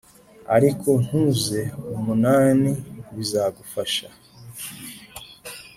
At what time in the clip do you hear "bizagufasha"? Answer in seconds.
3.15-4.07